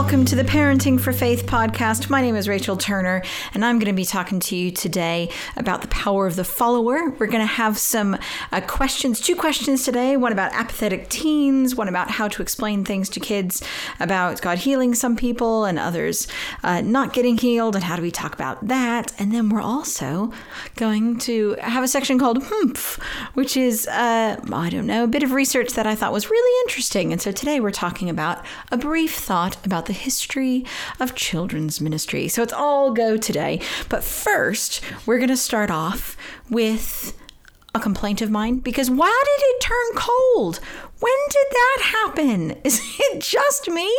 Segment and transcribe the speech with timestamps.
[0.00, 2.08] Welcome to the Parenting for Faith podcast.
[2.08, 3.22] My name is Rachel Turner,
[3.52, 7.10] and I'm going to be talking to you today about the power of the follower.
[7.10, 8.16] We're going to have some
[8.50, 13.10] uh, questions, two questions today one about apathetic teens, one about how to explain things
[13.10, 13.62] to kids,
[14.00, 16.26] about God healing some people and others
[16.64, 19.12] uh, not getting healed, and how do we talk about that.
[19.20, 20.32] And then we're also
[20.76, 22.98] going to have a section called Humph,
[23.34, 26.62] which is, uh, I don't know, a bit of research that I thought was really
[26.62, 27.12] interesting.
[27.12, 28.42] And so today we're talking about
[28.72, 30.64] a brief thought about the history
[31.00, 32.28] of children's ministry.
[32.28, 33.60] So it's all go today.
[33.88, 36.16] But first, we're going to start off
[36.48, 37.18] with
[37.74, 40.60] a complaint of mine because why did it turn cold?
[41.00, 42.50] When did that happen?
[42.64, 43.92] Is it just me?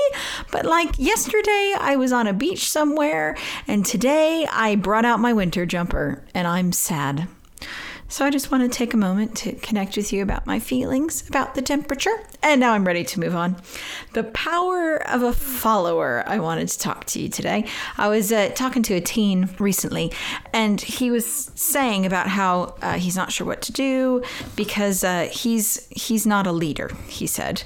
[0.50, 3.36] But like yesterday, I was on a beach somewhere,
[3.68, 7.28] and today I brought out my winter jumper, and I'm sad.
[8.12, 11.26] So I just want to take a moment to connect with you about my feelings
[11.30, 12.12] about the temperature.
[12.44, 13.56] And now I'm ready to move on.
[14.12, 17.66] The power of a follower, I wanted to talk to you today.
[17.98, 20.12] I was uh, talking to a teen recently,
[20.52, 24.24] and he was saying about how uh, he's not sure what to do
[24.58, 26.92] because uh, he's he's not a leader.
[27.08, 27.64] He said,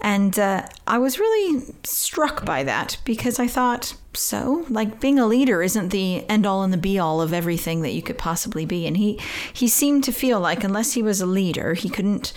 [0.00, 5.26] and uh, I was really struck by that because I thought, so like being a
[5.26, 8.64] leader isn't the end all and the be all of everything that you could possibly
[8.64, 8.86] be.
[8.86, 9.20] And he
[9.52, 12.32] he seemed to feel like unless he was a leader, he couldn't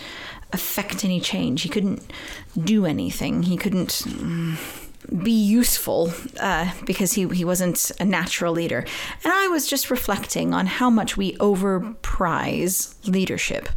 [0.52, 1.62] affect any change.
[1.62, 2.02] He couldn't
[2.62, 3.44] do anything.
[3.44, 3.90] He couldn't.
[3.90, 4.58] Mm,
[5.22, 8.84] be useful uh, because he, he wasn't a natural leader.
[9.24, 13.68] And I was just reflecting on how much we overprize leadership.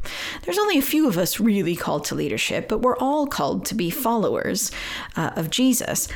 [0.43, 3.75] There's only a few of us really called to leadership, but we're all called to
[3.75, 4.71] be followers
[5.15, 6.07] uh, of Jesus.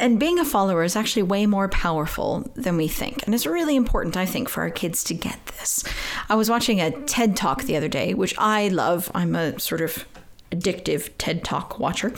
[0.00, 3.22] And being a follower is actually way more powerful than we think.
[3.26, 5.84] And it's really important, I think, for our kids to get this.
[6.28, 9.10] I was watching a TED talk the other day, which I love.
[9.14, 10.06] I'm a sort of
[10.50, 12.12] addictive TED Talk watcher.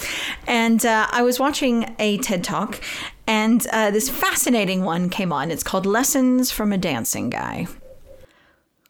[0.47, 2.81] And uh, I was watching a TED Talk,
[3.26, 5.50] and uh, this fascinating one came on.
[5.50, 7.66] It's called Lessons from a Dancing Guy.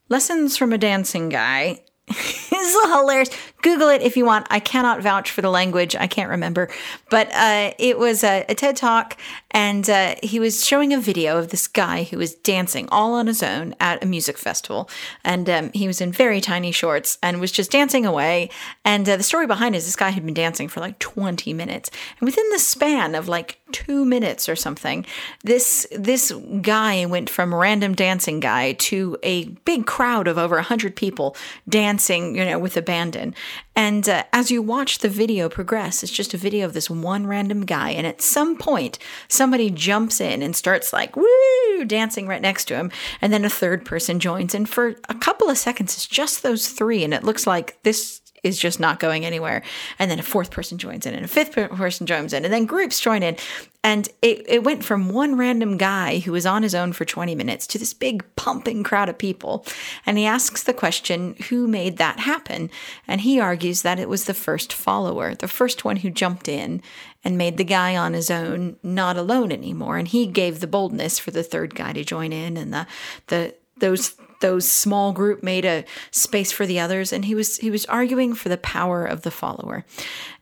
[0.09, 1.81] Lessons from a Dancing Guy
[2.67, 3.31] is hilarious.
[3.63, 4.47] Google it if you want.
[4.51, 5.95] I cannot vouch for the language.
[5.95, 6.69] I can't remember.
[7.11, 9.17] But uh, it was a, a, TED talk,
[9.51, 13.27] and uh, he was showing a video of this guy who was dancing all on
[13.27, 14.89] his own at a music festival.
[15.25, 18.51] And um, he was in very tiny shorts and was just dancing away.
[18.85, 21.91] And uh, the story behind is this guy had been dancing for like 20 minutes.
[22.19, 25.07] And within the span of like two minutes or something,
[25.45, 30.97] this, this guy went from random dancing guy to a big crowd of over 100
[30.97, 31.37] people
[31.69, 33.35] dancing, you know, with abandon.
[33.77, 37.27] And uh, as you watch the video progress, it's just a video of this one
[37.27, 37.91] random guy.
[37.91, 38.99] And at some point,
[39.29, 42.91] somebody jumps in and starts like, woo, dancing right next to him.
[43.21, 44.55] And then a third person joins.
[44.55, 47.05] And for a couple of seconds, it's just those three.
[47.05, 49.63] And it looks like this is just not going anywhere.
[49.99, 52.67] And then a fourth person joins in, and a fifth person joins in, and then
[52.67, 53.37] groups join in.
[53.85, 57.35] And it, it went from one random guy who was on his own for 20
[57.35, 59.67] minutes to this big pumping crowd of people.
[60.07, 62.71] And he asks the question, who made that happen?
[63.09, 66.81] And he argues that it was the first follower, the first one who jumped in
[67.25, 69.97] and made the guy on his own not alone anymore.
[69.97, 72.87] And he gave the boldness for the third guy to join in and the
[73.29, 77.71] the those those small group made a space for the others and he was he
[77.71, 79.85] was arguing for the power of the follower.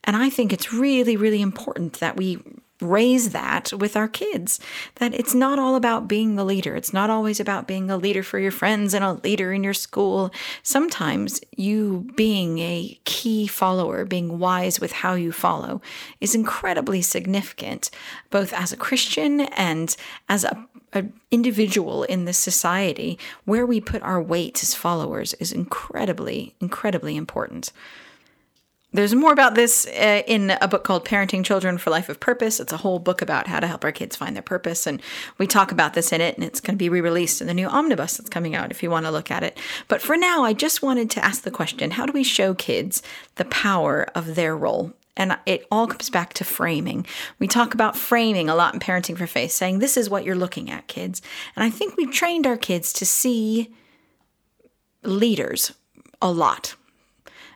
[0.02, 2.42] And i think it's really really important that we
[2.80, 4.60] raise that with our kids
[4.96, 6.74] that it's not all about being the leader.
[6.76, 9.74] It's not always about being a leader for your friends and a leader in your
[9.74, 10.32] school.
[10.62, 15.80] Sometimes you being a key follower being wise with how you follow
[16.20, 17.90] is incredibly significant
[18.30, 19.96] both as a christian and
[20.28, 25.52] as a an individual in this society, where we put our weight as followers is
[25.52, 27.72] incredibly, incredibly important.
[28.92, 32.58] There's more about this uh, in a book called Parenting Children for Life of Purpose.
[32.58, 34.84] It's a whole book about how to help our kids find their purpose.
[34.84, 35.00] And
[35.38, 37.54] we talk about this in it, and it's going to be re released in the
[37.54, 39.56] new omnibus that's coming out if you want to look at it.
[39.86, 43.00] But for now, I just wanted to ask the question how do we show kids
[43.36, 47.06] the power of their role and it all comes back to framing.
[47.38, 50.34] We talk about framing a lot in Parenting for Faith, saying this is what you're
[50.34, 51.20] looking at, kids.
[51.54, 53.74] And I think we've trained our kids to see
[55.02, 55.74] leaders
[56.22, 56.74] a lot.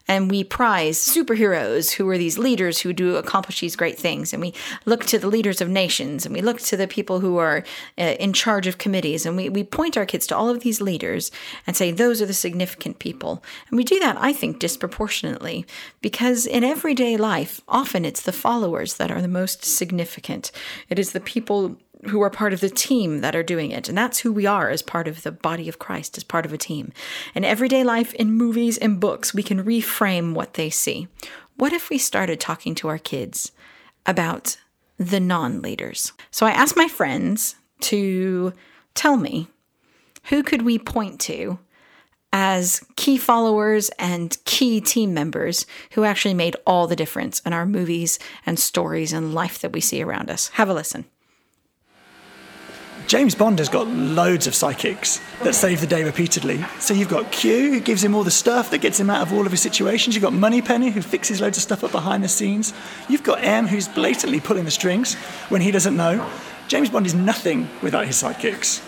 [0.06, 4.32] And we prize superheroes who are these leaders who do accomplish these great things.
[4.32, 4.52] And we
[4.84, 7.64] look to the leaders of nations and we look to the people who are
[7.98, 9.24] uh, in charge of committees.
[9.24, 11.30] And we, we point our kids to all of these leaders
[11.66, 13.42] and say, those are the significant people.
[13.68, 15.64] And we do that, I think, disproportionately
[16.00, 20.52] because in everyday life, often it's the followers that are the most significant.
[20.90, 21.76] It is the people
[22.08, 23.88] who are part of the team that are doing it.
[23.88, 26.52] And that's who we are as part of the body of Christ, as part of
[26.52, 26.92] a team.
[27.34, 31.08] In everyday life, in movies, in books, we can reframe what they see.
[31.56, 33.52] What if we started talking to our kids
[34.06, 34.56] about
[34.98, 36.12] the non leaders?
[36.30, 38.52] So I asked my friends to
[38.94, 39.48] tell me
[40.24, 41.58] who could we point to
[42.32, 47.64] as key followers and key team members who actually made all the difference in our
[47.64, 50.48] movies and stories and life that we see around us.
[50.48, 51.04] Have a listen.
[53.06, 56.64] James Bond has got loads of psychics that save the day repeatedly.
[56.80, 59.32] So you've got Q, who gives him all the stuff that gets him out of
[59.32, 60.14] all of his situations.
[60.14, 62.72] You've got Moneypenny, who fixes loads of stuff up behind the scenes.
[63.08, 65.14] You've got M, who's blatantly pulling the strings
[65.50, 66.28] when he doesn't know.
[66.66, 68.82] James Bond is nothing without his sidekicks.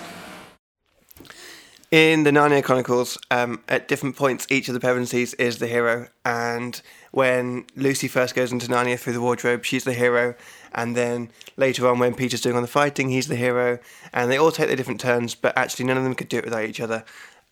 [1.93, 6.09] In the Narnia Chronicles, um, at different points, each of the Pevensies is the hero.
[6.25, 6.81] And
[7.13, 10.35] when Lucy first goes into Narnia through the wardrobe, she's the hero.
[10.77, 13.79] And then later on, when Peter's doing all the fighting, he's the hero.
[14.13, 16.45] And they all take their different turns, but actually, none of them could do it
[16.45, 17.05] without each other.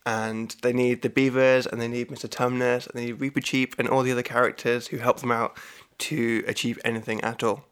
[0.05, 2.29] And they need the Beavers, and they need Mr.
[2.29, 5.57] Tumnus, and they need Reepicheep, and all the other characters who help them out
[5.97, 7.65] to achieve anything at all.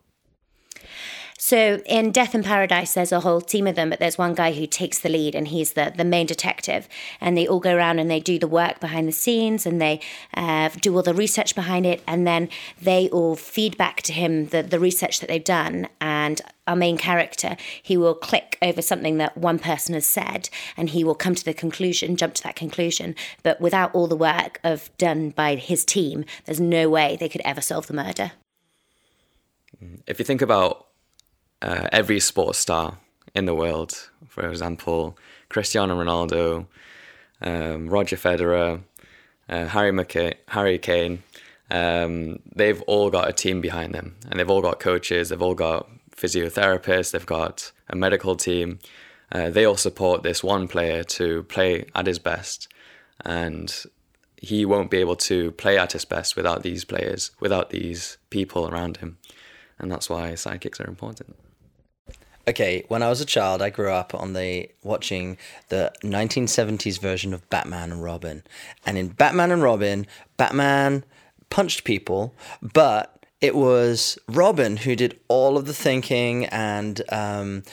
[1.46, 4.54] So in Death in Paradise, there's a whole team of them, but there's one guy
[4.54, 6.88] who takes the lead, and he's the the main detective.
[7.20, 10.00] And they all go around and they do the work behind the scenes, and they
[10.36, 12.48] uh, do all the research behind it, and then
[12.82, 15.90] they all feed back to him the the research that they've done.
[16.00, 20.92] And our main character, he will click over something that one person has said, and
[20.92, 23.16] he will come to the conclusion, jump to that conclusion.
[23.44, 27.42] But without all the work of done by his team, there's no way they could
[27.44, 28.32] ever solve the murder.
[30.08, 30.88] If you think about
[31.64, 32.98] uh, every sports star
[33.34, 34.10] in the world.
[34.28, 35.18] For example,
[35.50, 36.68] Cristiano Ronaldo,
[37.42, 38.84] um, Roger Federer,
[39.50, 41.24] uh, Harry McKay, Harry Kane.
[41.72, 45.30] Um, they've all got a team behind them, and they've all got coaches.
[45.30, 47.12] They've all got physiotherapists.
[47.12, 48.80] They've got a medical team.
[49.32, 52.68] Uh, they all support this one player to play at his best,
[53.26, 53.74] and
[54.38, 58.68] he won't be able to play at his best without these players, without these people
[58.68, 59.18] around him,
[59.80, 61.36] and that's why sidekicks are important
[62.48, 65.38] okay, when I was a child, I grew up on the watching
[65.70, 68.44] the 1970s version of Batman and Robin.
[68.86, 70.06] And in Batman and Robin,
[70.38, 71.04] Batman
[71.50, 77.64] punched people, but it was Robin who did all of the thinking and um,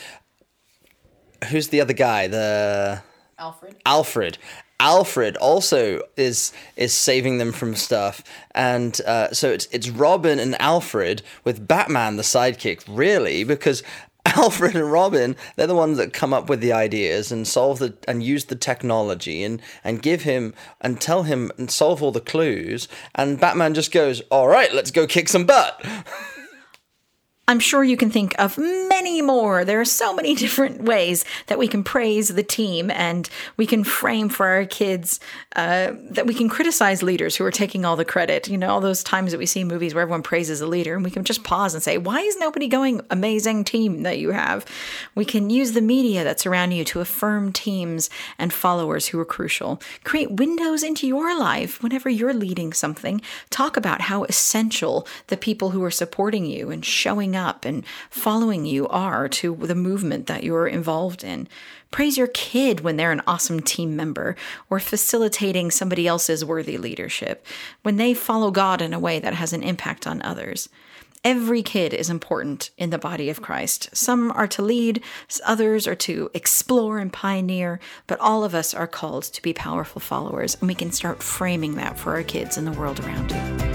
[1.49, 2.27] who's the other guy?
[2.27, 3.03] The
[3.39, 3.77] Alfred.
[3.87, 4.39] Alfred.
[4.81, 8.25] Alfred also is is saving them from stuff,
[8.55, 13.83] and uh, so it's it's Robin and Alfred with Batman the sidekick, really, because
[14.37, 17.95] Alfred and Robin, they're the ones that come up with the ideas and solve the
[18.07, 22.21] and use the technology and and give him and tell him and solve all the
[22.21, 22.89] clues.
[23.15, 25.85] And Batman just goes, "All right, let's go kick some butt."
[27.51, 29.65] I'm sure you can think of many more.
[29.65, 33.83] There are so many different ways that we can praise the team and we can
[33.83, 35.19] frame for our kids
[35.57, 38.47] uh, that we can criticize leaders who are taking all the credit.
[38.47, 41.03] You know, all those times that we see movies where everyone praises a leader and
[41.03, 44.65] we can just pause and say, why is nobody going, amazing team that you have?
[45.17, 49.25] We can use the media that's around you to affirm teams and followers who are
[49.25, 49.83] crucial.
[50.05, 53.21] Create windows into your life whenever you're leading something.
[53.51, 57.85] Talk about how essential the people who are supporting you and showing up up and
[58.09, 61.49] following you are to the movement that you're involved in.
[61.91, 64.37] Praise your kid when they're an awesome team member
[64.69, 67.45] or facilitating somebody else's worthy leadership,
[67.83, 70.69] when they follow God in a way that has an impact on others.
[71.23, 73.91] Every kid is important in the body of Christ.
[73.93, 75.03] Some are to lead,
[75.45, 80.01] others are to explore and pioneer, but all of us are called to be powerful
[80.01, 83.70] followers, and we can start framing that for our kids in the world around you.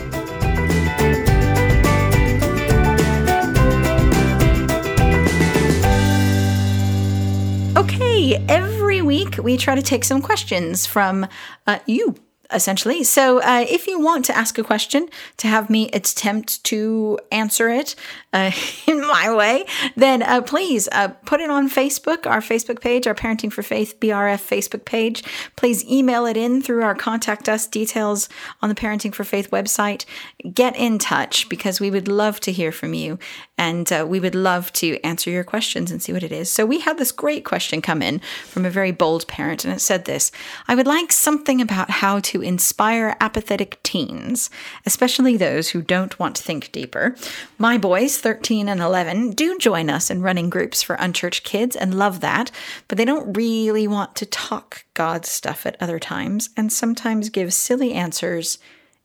[8.16, 11.28] Every week we try to take some questions from
[11.68, 12.16] uh, you,
[12.50, 13.04] essentially.
[13.04, 17.68] So uh, if you want to ask a question to have me attempt to answer
[17.68, 17.94] it
[18.32, 18.52] uh,
[18.88, 19.66] in my way,
[19.98, 24.00] then uh, please uh, put it on Facebook, our Facebook page, our Parenting for Faith
[24.00, 25.22] BRF Facebook page.
[25.58, 28.30] Please email it in through our contact us details
[28.62, 30.06] on the Parenting for Faith website.
[30.54, 33.20] Get in touch because we would love to hear from you.
[33.58, 36.52] And uh, we would love to answer your questions and see what it is.
[36.52, 39.80] So we had this great question come in from a very bold parent, and it
[39.80, 40.32] said this
[40.68, 44.50] I would like something about how to inspire apathetic teens,
[44.86, 47.16] especially those who don't want to think deeper.
[47.58, 51.98] My boys, 13 and 11, do join us in running groups for unchurched kids and
[51.98, 52.52] love that,
[52.90, 57.54] but they don't really want to talk God stuff at other times and sometimes give
[57.54, 58.60] silly answers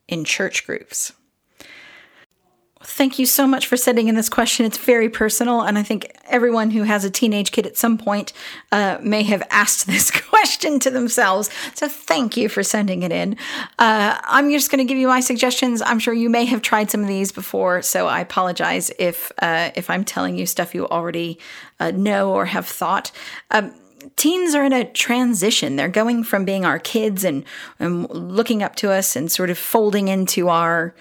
[0.07, 1.13] in church groups.
[2.83, 4.65] Thank you so much for sending in this question.
[4.65, 8.33] It's very personal, and I think everyone who has a teenage kid at some point
[8.71, 11.49] uh, may have asked this question to themselves.
[11.75, 13.37] So, thank you for sending it in.
[13.77, 15.81] Uh, I'm just going to give you my suggestions.
[15.81, 19.71] I'm sure you may have tried some of these before, so I apologize if uh,
[19.75, 21.39] if I'm telling you stuff you already
[21.79, 23.11] uh, know or have thought.
[23.51, 23.73] Um,
[24.15, 25.75] teens are in a transition.
[25.75, 27.43] They're going from being our kids and,
[27.79, 30.95] and looking up to us and sort of folding into our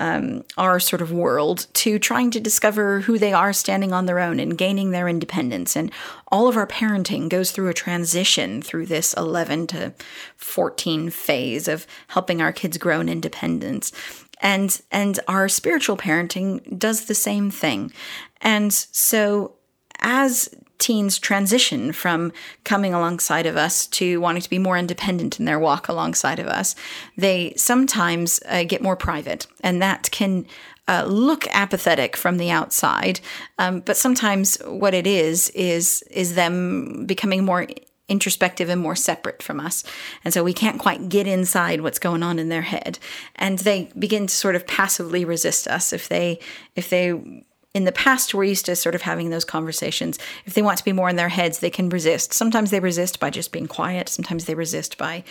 [0.00, 4.18] um, our sort of world to trying to discover who they are standing on their
[4.18, 5.76] own and gaining their independence.
[5.76, 5.92] And
[6.32, 9.94] all of our parenting goes through a transition through this 11 to
[10.36, 13.92] 14 phase of helping our kids grow in independence.
[14.40, 17.92] And, and our spiritual parenting does the same thing.
[18.40, 19.52] And so
[20.00, 20.48] as
[20.80, 22.32] teens transition from
[22.64, 26.46] coming alongside of us to wanting to be more independent in their walk alongside of
[26.46, 26.74] us,
[27.16, 30.46] they sometimes uh, get more private, and that can
[30.88, 33.20] uh, look apathetic from the outside.
[33.58, 37.66] Um, but sometimes what it is is is them becoming more
[38.08, 39.84] introspective and more separate from us.
[40.24, 42.98] And so we can't quite get inside what's going on in their head.
[43.36, 46.40] And they begin to sort of passively resist us if they
[46.74, 50.18] if they in the past we're used to sort of having those conversations.
[50.44, 52.32] If they want to be more in their heads they can resist.
[52.32, 54.08] Sometimes they resist by just being quiet.
[54.08, 55.24] Sometimes they resist by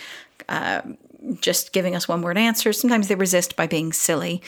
[0.48, 0.82] uh,
[1.40, 2.80] just giving us one word answers.
[2.80, 4.42] Sometimes they resist by being silly.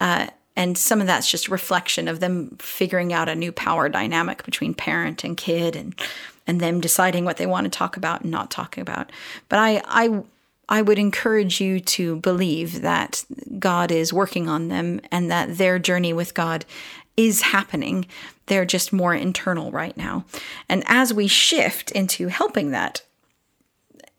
[0.00, 4.44] Uh, and some of that's just reflection of them figuring out a new power dynamic
[4.44, 5.98] between parent and kid and
[6.44, 9.10] and them deciding what they want to talk about and not talk about.
[9.48, 10.22] But i i
[10.68, 13.24] I would encourage you to believe that
[13.58, 16.64] God is working on them and that their journey with God
[17.16, 18.06] is happening.
[18.46, 20.24] They're just more internal right now.
[20.68, 23.02] And as we shift into helping that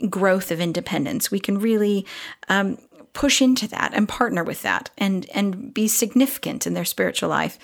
[0.09, 2.05] growth of independence, we can really
[2.49, 2.77] um,
[3.13, 7.59] push into that and partner with that and and be significant in their spiritual life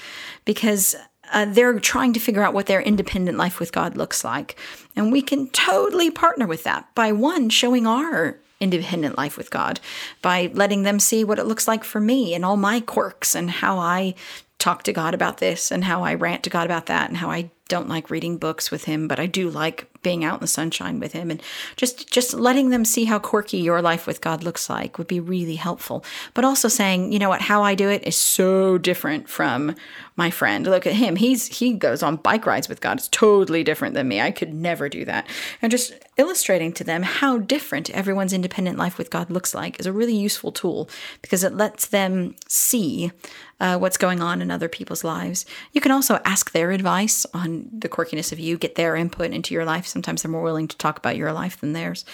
[0.46, 0.96] because
[1.32, 4.58] uh, they're trying to figure out what their independent life with God looks like.
[4.96, 9.80] And we can totally partner with that by one, showing our independent life with God,
[10.22, 13.50] by letting them see what it looks like for me and all my quirks and
[13.50, 14.16] how I
[14.60, 17.32] talk to God about this and how I rant to God about that and how
[17.32, 20.48] I don't like reading books with him, but I do like being out in the
[20.48, 21.42] sunshine with him and
[21.76, 25.20] just just letting them see how quirky your life with God looks like would be
[25.20, 26.04] really helpful.
[26.34, 29.76] But also saying, you know what, how I do it is so different from
[30.16, 30.66] my friend.
[30.68, 31.16] Look at him.
[31.16, 32.98] He's he goes on bike rides with God.
[32.98, 34.22] It's totally different than me.
[34.22, 35.26] I could never do that.
[35.62, 39.86] And just illustrating to them how different everyone's independent life with God looks like is
[39.86, 40.90] a really useful tool
[41.22, 43.12] because it lets them see
[43.60, 45.46] uh, what's going on in other people's lives.
[45.72, 49.54] You can also ask their advice on the quirkiness of you, get their input into
[49.54, 49.88] your life.
[49.90, 52.06] Sometimes they're more willing to talk about your life than theirs.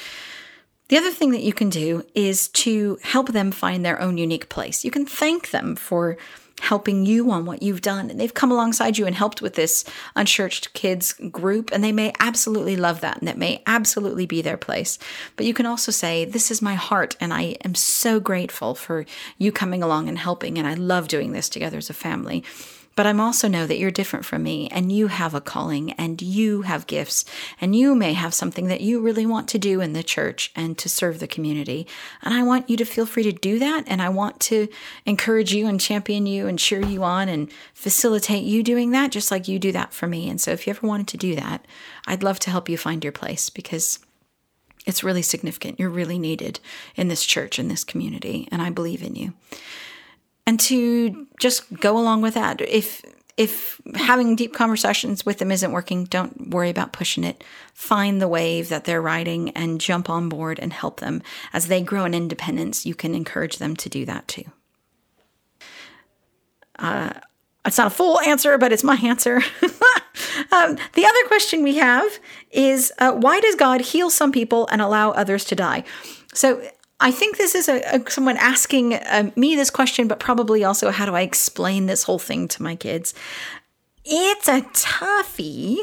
[0.88, 4.50] The other thing that you can do is to help them find their own unique
[4.50, 4.86] place.
[4.86, 6.18] You can thank them for
[6.62, 8.10] helping you on what you've done.
[8.10, 9.84] And they've come alongside you and helped with this
[10.16, 14.58] unchurched kids group, and they may absolutely love that, and that may absolutely be their
[14.58, 14.98] place.
[15.36, 19.06] But you can also say, This is my heart, and I am so grateful for
[19.38, 22.44] you coming along and helping, and I love doing this together as a family.
[22.96, 26.22] But I'm also know that you're different from me and you have a calling and
[26.22, 27.26] you have gifts
[27.60, 30.78] and you may have something that you really want to do in the church and
[30.78, 31.88] to serve the community.
[32.22, 33.84] And I want you to feel free to do that.
[33.88, 34.70] And I want to
[35.06, 39.30] encourage you and champion you and cheer you on and facilitate you doing that just
[39.30, 40.30] like you do that for me.
[40.30, 41.66] And so if you ever wanted to do that,
[42.08, 44.00] I'd love to help you find your place because
[44.86, 45.80] it's really significant.
[45.80, 46.60] You're really needed
[46.96, 49.34] in this church, in this community, and I believe in you
[50.48, 52.62] and to just go along with that.
[52.62, 53.04] If
[53.38, 57.44] if having deep conversations with them isn't working, don't worry about pushing it.
[57.74, 61.22] Find the wave that they're riding and jump on board and help them.
[61.52, 64.46] As they grow in independence, you can encourage them to do that too.
[66.80, 67.12] Uh,
[67.66, 69.42] it's not a full answer, but it's my answer.
[70.52, 72.20] um, the other question we have
[72.52, 75.84] is uh, why does God heal some people and allow others to die?
[76.34, 76.62] So
[77.00, 80.92] I think this is a, a someone asking uh, me this question, but probably also
[80.92, 83.14] how do I explain this whole thing to my kids?
[84.06, 85.78] It's a toughie.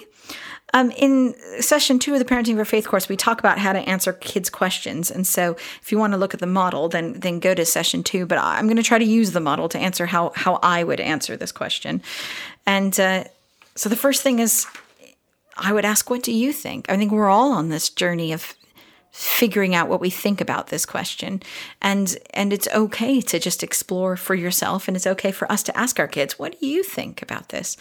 [0.74, 3.80] Um, in session two of the Parenting for Faith course, we talk about how to
[3.80, 5.10] answer kids' questions.
[5.10, 8.02] And so, if you want to look at the model, then then go to session
[8.02, 8.24] two.
[8.24, 11.00] But I'm going to try to use the model to answer how how I would
[11.00, 12.00] answer this question.
[12.64, 13.24] And uh,
[13.74, 14.66] so the first thing is,
[15.58, 16.88] I would ask, what do you think?
[16.88, 18.54] I think we're all on this journey of
[19.12, 21.42] figuring out what we think about this question.
[21.82, 25.76] And and it's okay to just explore for yourself and it's okay for us to
[25.76, 27.76] ask our kids what do you think about this?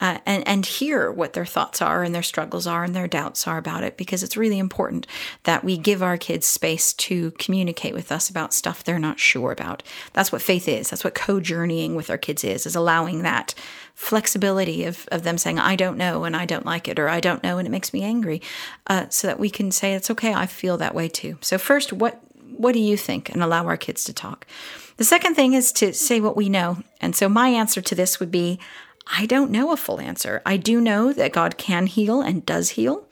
[0.00, 3.46] Uh, and and hear what their thoughts are and their struggles are and their doubts
[3.46, 5.06] are about it because it's really important
[5.44, 9.52] that we give our kids space to communicate with us about stuff they're not sure
[9.52, 9.84] about.
[10.14, 10.90] That's what faith is.
[10.90, 13.54] That's what co-journeying with our kids is is allowing that
[13.94, 17.20] flexibility of, of them saying, I don't know and I don't like it, or I
[17.20, 18.42] don't know and it makes me angry,
[18.86, 21.38] uh, so that we can say, it's okay, I feel that way too.
[21.40, 22.22] So, first, what,
[22.56, 23.28] what do you think?
[23.30, 24.46] And allow our kids to talk.
[24.96, 26.82] The second thing is to say what we know.
[27.00, 28.58] And so, my answer to this would be,
[29.06, 30.42] I don't know a full answer.
[30.46, 33.04] I do know that God can heal and does heal.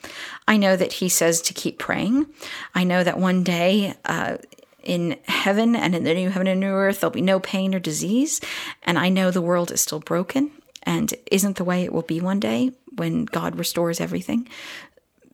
[0.46, 2.26] I know that He says to keep praying.
[2.74, 4.38] I know that one day, uh,
[4.82, 7.78] in heaven and in the new heaven and new earth, there'll be no pain or
[7.78, 8.40] disease.
[8.82, 10.50] And I know the world is still broken
[10.82, 14.48] and isn't the way it will be one day when God restores everything.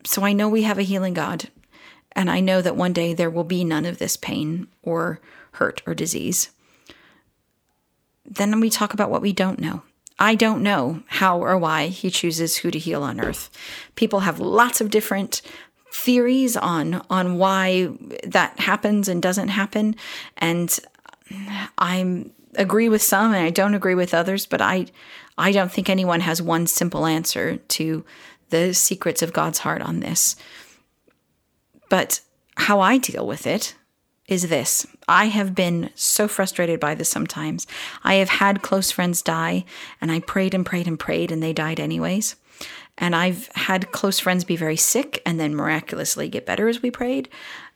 [0.04, 1.48] So I know we have a healing God,
[2.12, 5.20] and I know that one day there will be none of this pain or
[5.52, 6.50] hurt or disease.
[8.24, 9.82] Then we talk about what we don't know.
[10.18, 13.50] I don't know how or why he chooses who to heal on earth.
[13.96, 15.42] People have lots of different
[15.92, 17.88] theories on on why
[18.22, 19.96] that happens and doesn't happen
[20.36, 20.78] and
[21.78, 22.26] I
[22.56, 24.86] agree with some and I don't agree with others, but I
[25.38, 28.04] I don't think anyone has one simple answer to
[28.50, 30.36] the secrets of God's heart on this.
[31.88, 32.20] But
[32.56, 33.74] how I deal with it
[34.28, 37.66] is this I have been so frustrated by this sometimes.
[38.02, 39.64] I have had close friends die,
[40.00, 42.36] and I prayed and prayed and prayed, and they died anyways.
[42.98, 46.90] And I've had close friends be very sick and then miraculously get better as we
[46.90, 47.28] prayed.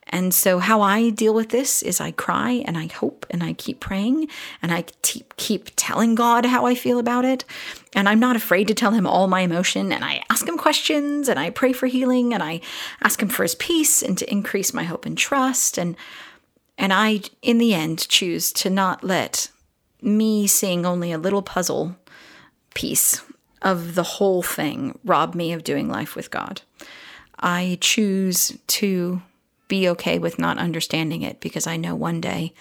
[0.08, 3.52] And so, how I deal with this is I cry and I hope and I
[3.52, 4.28] keep praying
[4.60, 7.44] and I keep, keep telling God how I feel about it.
[7.94, 9.92] And I'm not afraid to tell him all my emotion.
[9.92, 12.60] And I ask him questions and I pray for healing and I
[13.02, 15.78] ask him for his peace and to increase my hope and trust.
[15.78, 15.96] And,
[16.76, 19.48] and I, in the end, choose to not let
[20.02, 21.96] me seeing only a little puzzle
[22.74, 23.22] piece
[23.62, 26.62] of the whole thing rob me of doing life with God.
[27.38, 29.22] I choose to
[29.70, 32.52] be okay with not understanding it because I know one day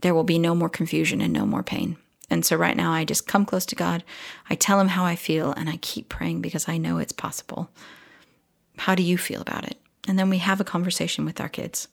[0.00, 1.98] there will be no more confusion and no more pain.
[2.30, 4.02] And so right now, I just come close to God.
[4.48, 7.70] I tell Him how I feel and I keep praying because I know it's possible.
[8.78, 9.78] How do you feel about it?
[10.08, 11.88] And then we have a conversation with our kids.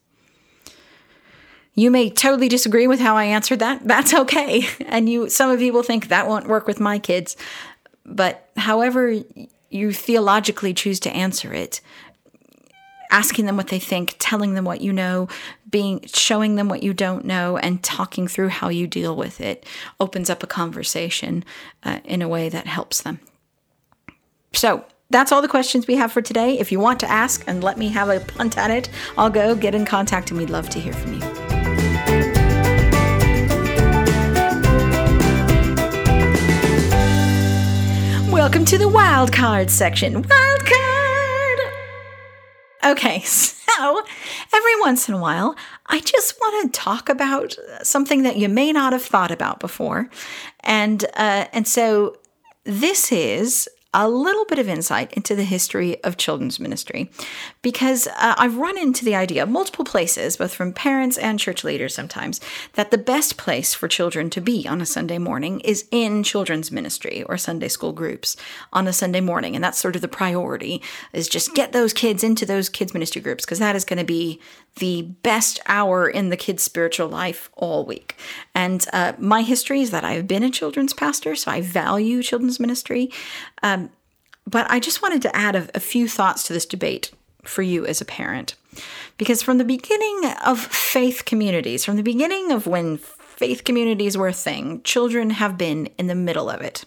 [1.76, 3.82] You may totally disagree with how I answered that.
[3.88, 4.68] That's okay.
[4.86, 7.36] And you some of you will think that won't work with my kids.
[8.06, 9.24] But however
[9.70, 11.82] you theologically choose to answer it,
[13.14, 15.30] asking them what they think, telling them what you know,
[15.70, 19.66] being showing them what you don't know, and talking through how you deal with it
[20.00, 21.46] opens up a conversation
[21.84, 23.20] uh, in a way that helps them.
[24.52, 26.58] So that's all the questions we have for today.
[26.58, 29.56] If you want to ask and let me have a punt at it, I'll go
[29.56, 31.20] get in contact and we'd love to hear from you.
[38.32, 40.14] Welcome to the wild card section.
[40.14, 40.83] Wild card!
[42.84, 44.04] Okay, so
[44.54, 45.56] every once in a while,
[45.88, 50.10] I just want to talk about something that you may not have thought about before,
[50.62, 52.18] and uh, and so
[52.64, 57.10] this is a little bit of insight into the history of children's ministry
[57.62, 61.94] because uh, I've run into the idea multiple places, both from parents and church leaders
[61.94, 62.42] sometimes,
[62.74, 66.72] that the best place for children to be on a Sunday morning is in children's
[66.72, 68.36] ministry or Sunday school groups
[68.72, 69.56] on a Sunday morning.
[69.56, 73.22] And that's sort of the priority is just get those kids into those kids' ministry
[73.22, 74.40] groups because that is going to be
[74.78, 78.16] the best hour in the kids' spiritual life all week.
[78.56, 82.60] And uh, my history is that I've been a children's pastor, so I value children's
[82.60, 83.12] ministry.
[83.62, 83.92] Um,
[84.48, 87.12] but I just wanted to add a, a few thoughts to this debate
[87.44, 88.56] for you as a parent.
[89.18, 94.30] Because from the beginning of faith communities, from the beginning of when faith communities were
[94.30, 96.86] a thing, children have been in the middle of it.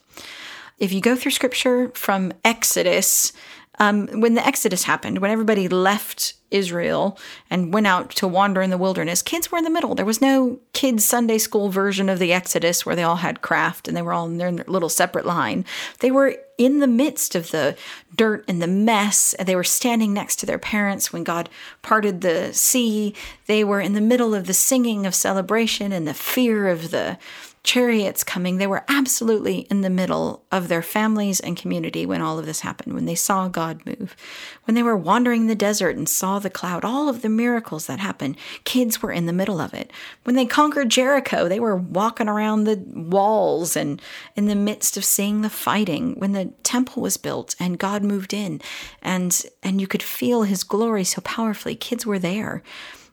[0.79, 3.33] If you go through scripture from Exodus,
[3.79, 7.19] um, when the Exodus happened, when everybody left Israel
[7.51, 9.95] and went out to wander in the wilderness, kids were in the middle.
[9.95, 13.89] There was no kids' Sunday school version of the Exodus where they all had craft
[13.89, 15.65] and they were all in their little separate line.
[16.01, 17.77] They were in the midst of the
[18.15, 19.35] dirt and the mess.
[19.39, 21.51] They were standing next to their parents when God
[21.83, 23.15] parted the sea.
[23.47, 27.19] They were in the middle of the singing of celebration and the fear of the
[27.67, 28.57] chariots coming.
[28.57, 32.61] They were absolutely in the middle of their families and community when all of this
[32.61, 34.17] happened, when they saw God move,
[34.65, 37.99] when they were wandering the desert and saw the cloud, all of the miracles that
[37.99, 38.37] happened.
[38.63, 39.93] Kids were in the middle of it.
[40.23, 44.01] When they conquered Jericho, they were walking around the walls and
[44.37, 46.15] in the midst of seeing the fighting.
[46.19, 48.61] When the temple was built and God moved in
[49.03, 52.63] and and you could feel his glory so powerfully, kids were there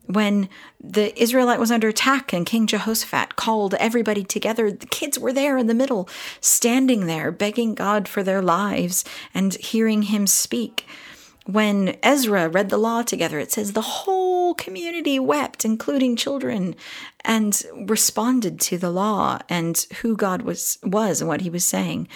[0.05, 0.49] when
[0.81, 5.57] the Israelite was under attack and King Jehoshaphat called everybody together, the kids were there
[5.57, 6.09] in the middle,
[6.41, 10.85] standing there, begging God for their lives and hearing him speak.
[11.45, 16.75] When Ezra read the law together, it says the whole community wept, including children,
[17.25, 22.07] and responded to the law and who God was was and what he was saying.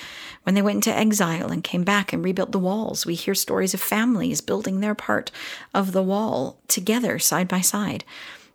[0.44, 3.74] When they went into exile and came back and rebuilt the walls, we hear stories
[3.74, 5.30] of families building their part
[5.74, 8.06] of the wall together side by side.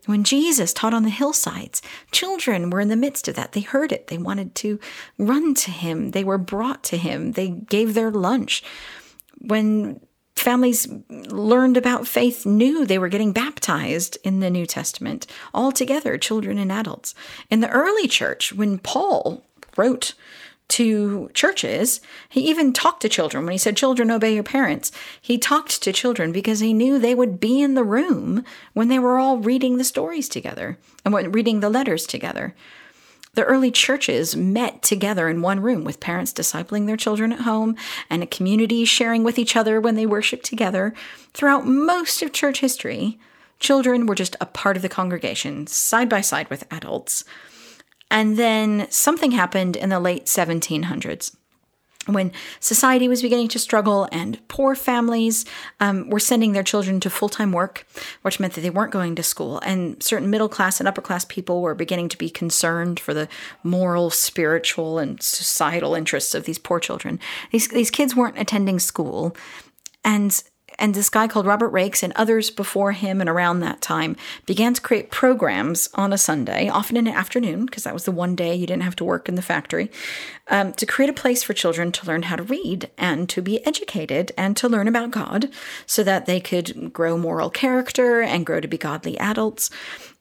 [0.07, 1.81] When Jesus taught on the hillsides,
[2.11, 3.53] children were in the midst of that.
[3.53, 4.09] They heard it.
[4.09, 4.81] They wanted to
[5.17, 6.11] run to him.
[6.11, 7.33] They were brought to him.
[7.33, 8.65] They gave their lunch.
[9.39, 10.01] When
[10.37, 16.19] families learned about faith knew they were getting baptized in the New Testament, all together,
[16.19, 17.15] children and adults.
[17.51, 19.45] In the early church, when Paul
[19.77, 20.15] wrote
[20.69, 23.45] to churches, he even talked to children.
[23.45, 24.91] When he said, Children, obey your parents,
[25.21, 28.43] he talked to children because he knew they would be in the room
[28.73, 32.55] when they were all reading the stories together and reading the letters together.
[33.35, 37.77] The early churches met together in one room with parents discipling their children at home
[38.11, 40.93] and a community sharing with each other when they worshiped together.
[41.33, 43.19] Throughout most of church history,
[43.59, 47.25] children were just a part of the congregation, side by side with adults.
[48.11, 51.35] And then something happened in the late 1700s
[52.07, 55.45] when society was beginning to struggle and poor families
[55.81, 57.87] um, were sending their children to full time work,
[58.23, 59.61] which meant that they weren't going to school.
[59.61, 63.29] And certain middle class and upper class people were beginning to be concerned for the
[63.63, 67.21] moral, spiritual, and societal interests of these poor children.
[67.51, 69.37] These, these kids weren't attending school.
[70.05, 70.43] And
[70.79, 74.75] and this guy called Robert Raikes and others before him and around that time began
[74.75, 78.35] to create programs on a Sunday, often in the afternoon, because that was the one
[78.35, 79.91] day you didn't have to work in the factory,
[80.49, 83.65] um, to create a place for children to learn how to read and to be
[83.67, 85.51] educated and to learn about God
[85.87, 89.71] so that they could grow moral character and grow to be godly adults.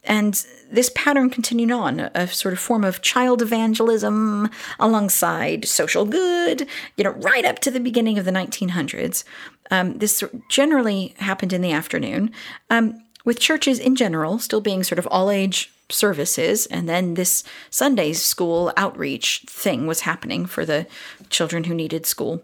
[0.04, 6.68] And this pattern continued on, a sort of form of child evangelism alongside social good,
[6.98, 9.24] you know, right up to the beginning of the 1900s.
[9.72, 12.32] Um, this generally happened in the afternoon,
[12.70, 16.66] um, with churches in general still being sort of all age services.
[16.68, 20.88] And then this Sunday school outreach thing was happening for the
[21.30, 22.44] children who needed school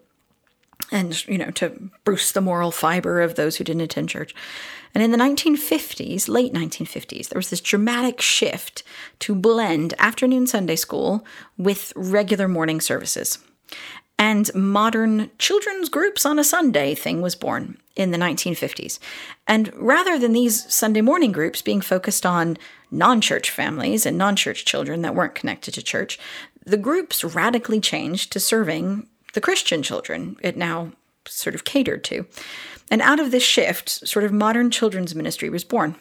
[0.92, 4.34] and, you know, to boost the moral fiber of those who didn't attend church.
[4.94, 8.84] And in the 1950s, late 1950s, there was this dramatic shift
[9.20, 11.26] to blend afternoon Sunday school
[11.58, 13.40] with regular morning services.
[14.20, 19.00] And modern children's groups on a Sunday thing was born in the 1950s.
[19.48, 22.58] And rather than these Sunday morning groups being focused on
[22.90, 26.20] non church families and non church children that weren't connected to church,
[26.66, 30.92] the groups radically changed to serving the Christian children it now
[31.26, 32.26] sort of catered to.
[32.90, 35.96] And out of this shift, sort of modern children's ministry was born.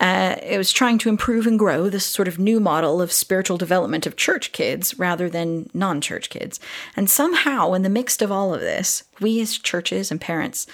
[0.00, 3.56] Uh, it was trying to improve and grow this sort of new model of spiritual
[3.56, 6.60] development of church kids rather than non church kids.
[6.96, 10.66] And somehow, in the midst of all of this, we as churches and parents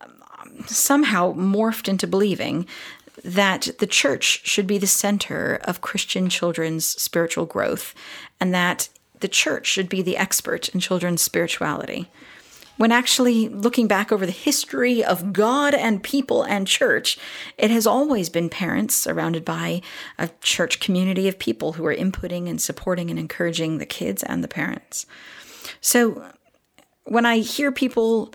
[0.00, 2.66] um, somehow morphed into believing
[3.24, 7.94] that the church should be the center of Christian children's spiritual growth
[8.40, 8.88] and that
[9.20, 12.10] the church should be the expert in children's spirituality
[12.82, 17.16] when actually looking back over the history of God and people and church,
[17.56, 19.82] it has always been parents surrounded by
[20.18, 24.42] a church community of people who are inputting and supporting and encouraging the kids and
[24.42, 25.06] the parents.
[25.80, 26.28] So
[27.04, 28.34] when I hear people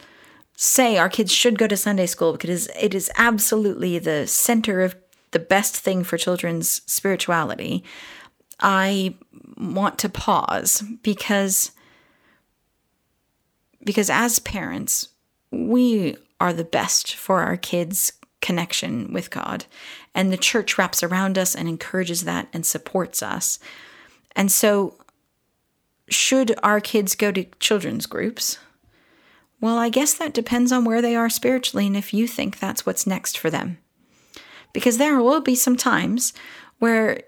[0.55, 4.95] say our kids should go to Sunday school because it is absolutely the center of
[5.31, 7.83] the best thing for children's spirituality,
[8.61, 9.17] I
[9.57, 11.71] want to pause because
[13.87, 15.09] because as parents,
[15.49, 19.65] we are the best for our kids' connection with God.
[20.13, 23.59] And the church wraps around us and encourages that and supports us.
[24.35, 24.97] And so,
[26.09, 28.59] should our kids go to children's groups?
[29.61, 32.85] Well, I guess that depends on where they are spiritually and if you think that's
[32.85, 33.77] what's next for them.
[34.73, 36.33] Because there will be some times
[36.79, 37.23] where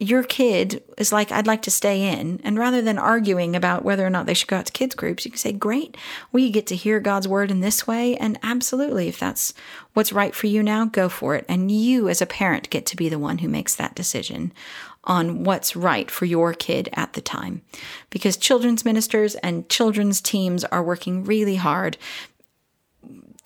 [0.00, 2.40] your kid is like, I'd like to stay in.
[2.44, 5.24] And rather than arguing about whether or not they should go out to kids' groups,
[5.24, 5.96] you can say, Great,
[6.30, 8.16] we get to hear God's word in this way.
[8.16, 9.54] And absolutely, if that's
[9.94, 11.44] what's right for you now, go for it.
[11.48, 14.52] And you, as a parent, get to be the one who makes that decision
[15.04, 17.62] on what's right for your kid at the time.
[18.10, 21.96] Because children's ministers and children's teams are working really hard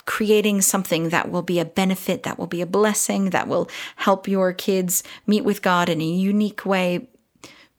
[0.04, 4.26] creating something that will be a benefit, that will be a blessing, that will help
[4.26, 7.08] your kids meet with God in a unique way.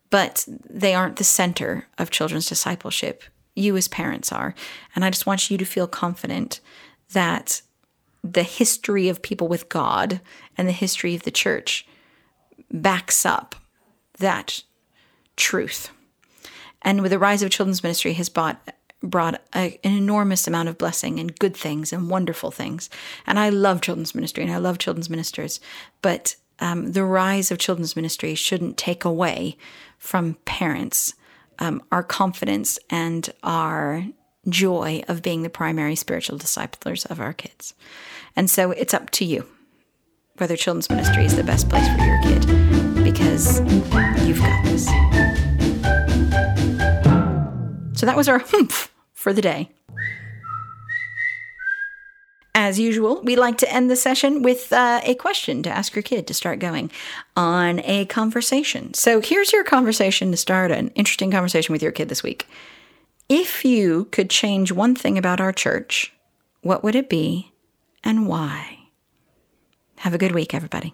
[0.10, 3.24] But they aren't the center of children's discipleship.
[3.56, 4.56] You, as parents, are.
[4.96, 6.60] And I just want you to feel confident
[7.12, 7.62] that
[8.24, 10.22] the history of people with God
[10.58, 11.86] and the history of the church
[12.72, 13.56] backs up
[14.20, 14.64] that
[15.36, 15.92] truth.
[16.82, 18.72] And with the rise of children's ministry has brought
[19.04, 22.90] brought a, an enormous amount of blessing and good things and wonderful things.
[23.28, 25.60] And I love children's ministry and I love children's ministers,
[26.02, 29.58] but um, the rise of children's ministry shouldn't take away
[29.98, 31.14] from parents
[31.60, 34.06] um, our confidence and our
[34.50, 37.74] joy of being the primary spiritual disciplers of our kids.
[38.36, 39.48] And so it's up to you
[40.38, 43.60] whether children's ministry is the best place for your kid because
[44.28, 44.86] you've got this.
[48.00, 48.93] So that was our humph
[49.24, 49.70] for the day.
[52.54, 56.04] As usual, we like to end the session with uh, a question to ask your
[56.04, 56.92] kid to start going
[57.36, 58.94] on a conversation.
[58.94, 62.48] So here's your conversation to start an interesting conversation with your kid this week.
[63.28, 66.14] If you could change one thing about our church,
[66.62, 67.52] what would it be
[68.04, 68.78] and why?
[69.98, 70.94] Have a good week, everybody.